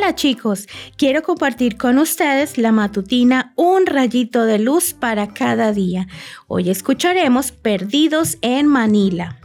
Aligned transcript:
Hola 0.00 0.14
chicos, 0.14 0.68
quiero 0.96 1.24
compartir 1.24 1.76
con 1.76 1.98
ustedes 1.98 2.56
la 2.56 2.70
matutina 2.70 3.52
Un 3.56 3.84
rayito 3.84 4.44
de 4.44 4.60
luz 4.60 4.94
para 4.94 5.34
cada 5.34 5.72
día. 5.72 6.06
Hoy 6.46 6.70
escucharemos 6.70 7.50
Perdidos 7.50 8.38
en 8.40 8.68
Manila. 8.68 9.40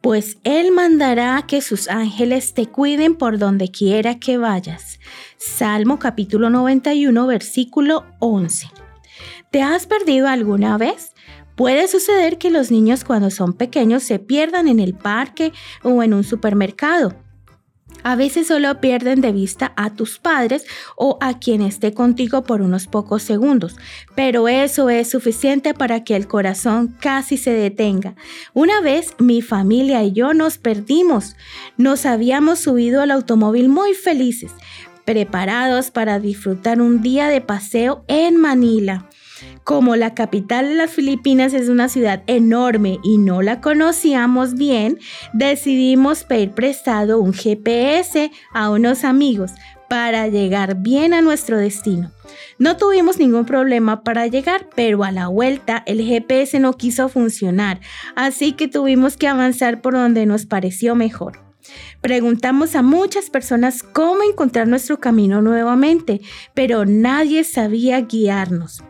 Pues 0.00 0.38
Él 0.44 0.70
mandará 0.70 1.42
que 1.48 1.60
sus 1.60 1.88
ángeles 1.88 2.54
te 2.54 2.66
cuiden 2.66 3.16
por 3.16 3.38
donde 3.38 3.72
quiera 3.72 4.20
que 4.20 4.38
vayas. 4.38 5.00
Salmo 5.36 5.98
capítulo 5.98 6.48
91 6.48 7.26
versículo 7.26 8.06
11. 8.20 8.68
¿Te 9.50 9.62
has 9.62 9.86
perdido 9.86 10.28
alguna 10.28 10.78
vez? 10.78 11.12
Puede 11.56 11.88
suceder 11.88 12.38
que 12.38 12.52
los 12.52 12.70
niños 12.70 13.02
cuando 13.02 13.30
son 13.30 13.52
pequeños 13.52 14.04
se 14.04 14.20
pierdan 14.20 14.68
en 14.68 14.78
el 14.78 14.94
parque 14.94 15.52
o 15.82 16.04
en 16.04 16.14
un 16.14 16.22
supermercado. 16.22 17.16
A 18.02 18.16
veces 18.16 18.48
solo 18.48 18.80
pierden 18.80 19.20
de 19.20 19.32
vista 19.32 19.72
a 19.76 19.90
tus 19.90 20.18
padres 20.18 20.64
o 20.96 21.18
a 21.20 21.38
quien 21.38 21.62
esté 21.62 21.94
contigo 21.94 22.42
por 22.42 22.60
unos 22.60 22.86
pocos 22.86 23.22
segundos, 23.22 23.76
pero 24.16 24.48
eso 24.48 24.90
es 24.90 25.10
suficiente 25.10 25.72
para 25.74 26.02
que 26.02 26.16
el 26.16 26.26
corazón 26.26 26.96
casi 27.00 27.36
se 27.36 27.52
detenga. 27.52 28.14
Una 28.54 28.80
vez 28.80 29.14
mi 29.18 29.40
familia 29.40 30.02
y 30.02 30.12
yo 30.12 30.34
nos 30.34 30.58
perdimos. 30.58 31.36
Nos 31.76 32.06
habíamos 32.06 32.58
subido 32.58 33.02
al 33.02 33.10
automóvil 33.10 33.68
muy 33.68 33.94
felices, 33.94 34.52
preparados 35.04 35.90
para 35.90 36.18
disfrutar 36.18 36.80
un 36.80 37.02
día 37.02 37.28
de 37.28 37.40
paseo 37.40 38.04
en 38.08 38.36
Manila. 38.36 39.08
Como 39.64 39.94
la 39.94 40.14
capital 40.14 40.68
de 40.68 40.74
las 40.74 40.90
Filipinas 40.90 41.54
es 41.54 41.68
una 41.68 41.88
ciudad 41.88 42.24
enorme 42.26 42.98
y 43.04 43.18
no 43.18 43.42
la 43.42 43.60
conocíamos 43.60 44.54
bien, 44.54 44.98
decidimos 45.32 46.24
pedir 46.24 46.50
prestado 46.50 47.20
un 47.20 47.32
GPS 47.32 48.32
a 48.52 48.70
unos 48.70 49.04
amigos 49.04 49.52
para 49.88 50.26
llegar 50.26 50.82
bien 50.82 51.14
a 51.14 51.20
nuestro 51.20 51.58
destino. 51.58 52.10
No 52.58 52.76
tuvimos 52.76 53.18
ningún 53.18 53.44
problema 53.44 54.02
para 54.02 54.26
llegar, 54.26 54.68
pero 54.74 55.04
a 55.04 55.12
la 55.12 55.28
vuelta 55.28 55.84
el 55.86 56.02
GPS 56.02 56.58
no 56.58 56.72
quiso 56.72 57.08
funcionar, 57.08 57.80
así 58.16 58.52
que 58.54 58.66
tuvimos 58.66 59.16
que 59.16 59.28
avanzar 59.28 59.80
por 59.80 59.94
donde 59.94 60.26
nos 60.26 60.44
pareció 60.44 60.96
mejor. 60.96 61.38
Preguntamos 62.00 62.74
a 62.74 62.82
muchas 62.82 63.30
personas 63.30 63.84
cómo 63.84 64.24
encontrar 64.24 64.66
nuestro 64.66 64.98
camino 64.98 65.40
nuevamente, 65.40 66.20
pero 66.52 66.84
nadie 66.84 67.44
sabía 67.44 68.00
guiarnos 68.00 68.82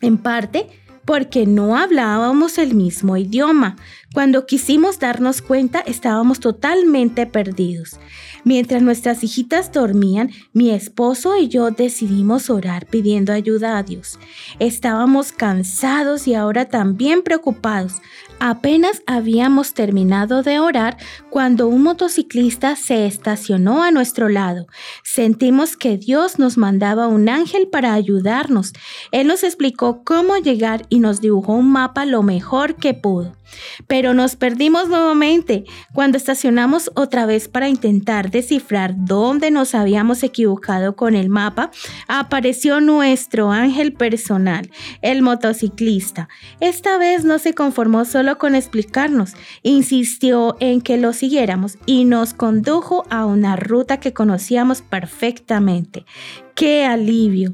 en 0.00 0.18
parte 0.18 0.68
porque 1.04 1.46
no 1.46 1.76
hablábamos 1.76 2.58
el 2.58 2.74
mismo 2.74 3.16
idioma. 3.16 3.76
Cuando 4.12 4.44
quisimos 4.44 4.98
darnos 4.98 5.40
cuenta 5.40 5.80
estábamos 5.80 6.40
totalmente 6.40 7.26
perdidos. 7.26 8.00
Mientras 8.44 8.82
nuestras 8.82 9.24
hijitas 9.24 9.72
dormían, 9.72 10.30
mi 10.52 10.70
esposo 10.70 11.36
y 11.36 11.48
yo 11.48 11.70
decidimos 11.70 12.50
orar 12.50 12.86
pidiendo 12.86 13.32
ayuda 13.32 13.78
a 13.78 13.82
Dios. 13.82 14.18
Estábamos 14.58 15.32
cansados 15.32 16.28
y 16.28 16.34
ahora 16.34 16.66
también 16.66 17.22
preocupados. 17.22 18.00
Apenas 18.38 19.02
habíamos 19.06 19.72
terminado 19.72 20.42
de 20.42 20.60
orar 20.60 20.98
cuando 21.30 21.68
un 21.68 21.82
motociclista 21.82 22.76
se 22.76 23.06
estacionó 23.06 23.82
a 23.82 23.90
nuestro 23.90 24.28
lado. 24.28 24.66
Sentimos 25.02 25.76
que 25.76 25.96
Dios 25.96 26.38
nos 26.38 26.58
mandaba 26.58 27.08
un 27.08 27.30
ángel 27.30 27.68
para 27.68 27.94
ayudarnos. 27.94 28.72
Él 29.10 29.26
nos 29.26 29.42
explicó 29.42 30.02
cómo 30.04 30.36
llegar 30.36 30.84
y 30.90 31.00
nos 31.00 31.22
dibujó 31.22 31.54
un 31.54 31.70
mapa 31.72 32.04
lo 32.04 32.22
mejor 32.22 32.76
que 32.76 32.92
pudo. 32.92 33.34
Pero 33.86 34.12
nos 34.12 34.36
perdimos 34.36 34.88
nuevamente 34.88 35.64
cuando 35.94 36.18
estacionamos 36.18 36.90
otra 36.94 37.26
vez 37.26 37.48
para 37.48 37.68
intentar 37.68 38.25
descifrar 38.30 38.94
dónde 38.96 39.50
nos 39.50 39.74
habíamos 39.74 40.22
equivocado 40.22 40.96
con 40.96 41.14
el 41.14 41.28
mapa. 41.28 41.70
Apareció 42.08 42.80
nuestro 42.80 43.50
ángel 43.50 43.92
personal, 43.92 44.70
el 45.02 45.22
motociclista. 45.22 46.28
Esta 46.60 46.98
vez 46.98 47.24
no 47.24 47.38
se 47.38 47.54
conformó 47.54 48.04
solo 48.04 48.38
con 48.38 48.54
explicarnos, 48.54 49.34
insistió 49.62 50.56
en 50.60 50.80
que 50.80 50.96
lo 50.96 51.12
siguiéramos 51.12 51.78
y 51.86 52.04
nos 52.04 52.34
condujo 52.34 53.04
a 53.10 53.24
una 53.26 53.56
ruta 53.56 53.98
que 53.98 54.12
conocíamos 54.12 54.82
perfectamente. 54.82 56.04
¡Qué 56.54 56.84
alivio! 56.84 57.52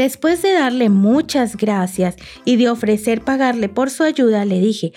Después 0.00 0.40
de 0.40 0.54
darle 0.54 0.88
muchas 0.88 1.58
gracias 1.58 2.16
y 2.46 2.56
de 2.56 2.70
ofrecer 2.70 3.20
pagarle 3.20 3.68
por 3.68 3.90
su 3.90 4.02
ayuda, 4.02 4.46
le 4.46 4.58
dije, 4.58 4.94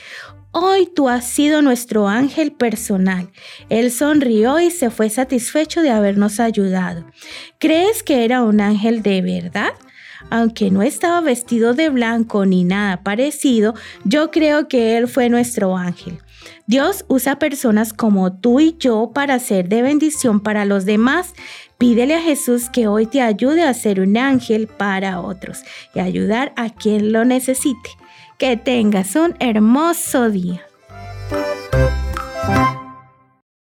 Hoy 0.54 0.86
tú 0.86 1.10
has 1.10 1.26
sido 1.26 1.62
nuestro 1.62 2.08
ángel 2.08 2.54
personal. 2.54 3.30
Él 3.68 3.92
sonrió 3.92 4.62
y 4.62 4.72
se 4.72 4.90
fue 4.90 5.10
satisfecho 5.10 5.82
de 5.82 5.90
habernos 5.90 6.40
ayudado. 6.40 7.06
¿Crees 7.60 8.02
que 8.02 8.24
era 8.24 8.44
un 8.44 8.62
ángel 8.62 9.02
de 9.02 9.22
verdad? 9.22 9.74
Aunque 10.30 10.72
no 10.72 10.82
estaba 10.84 11.20
vestido 11.20 11.74
de 11.74 11.90
blanco 11.90 12.46
ni 12.46 12.64
nada 12.64 13.04
parecido, 13.04 13.74
yo 14.06 14.32
creo 14.32 14.70
que 14.70 14.96
Él 14.96 15.10
fue 15.10 15.28
nuestro 15.28 15.76
ángel. 15.76 16.20
Dios 16.66 17.04
usa 17.10 17.40
personas 17.40 17.92
como 17.92 18.40
tú 18.40 18.60
y 18.60 18.78
yo 18.80 19.12
para 19.14 19.40
ser 19.40 19.68
de 19.68 19.82
bendición 19.82 20.40
para 20.40 20.66
los 20.66 20.86
demás. 20.86 21.34
Pídele 21.84 22.16
a 22.16 22.22
Jesús 22.22 22.70
que 22.70 22.88
hoy 22.88 23.08
te 23.08 23.22
ayude 23.22 23.64
a 23.64 23.74
ser 23.74 24.00
un 24.00 24.16
ángel 24.16 24.68
para 24.68 25.20
otros 25.20 25.64
y 25.94 26.00
ayudar 26.00 26.54
a 26.56 26.70
quien 26.70 27.12
lo 27.12 27.26
necesite. 27.26 27.90
Que 28.38 28.56
tengas 28.56 29.18
un 29.18 29.36
hermoso 29.42 30.30
día. 30.30 30.62